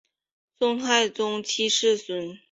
[0.57, 2.39] 宋太宗七世孙。